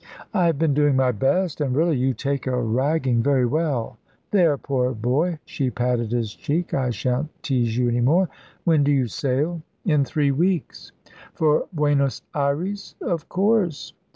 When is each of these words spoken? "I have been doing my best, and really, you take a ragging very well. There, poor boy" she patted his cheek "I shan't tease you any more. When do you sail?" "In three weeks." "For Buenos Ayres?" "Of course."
"I 0.33 0.47
have 0.47 0.57
been 0.57 0.73
doing 0.73 0.95
my 0.95 1.11
best, 1.11 1.61
and 1.61 1.75
really, 1.75 1.95
you 1.95 2.15
take 2.15 2.47
a 2.47 2.59
ragging 2.59 3.21
very 3.21 3.45
well. 3.45 3.99
There, 4.31 4.57
poor 4.57 4.95
boy" 4.95 5.37
she 5.45 5.69
patted 5.69 6.11
his 6.11 6.33
cheek 6.33 6.73
"I 6.73 6.89
shan't 6.89 7.29
tease 7.43 7.77
you 7.77 7.87
any 7.87 8.01
more. 8.01 8.27
When 8.63 8.83
do 8.83 8.91
you 8.91 9.05
sail?" 9.05 9.61
"In 9.85 10.03
three 10.03 10.31
weeks." 10.31 10.91
"For 11.35 11.67
Buenos 11.71 12.23
Ayres?" 12.33 12.95
"Of 12.99 13.29
course." 13.29 13.93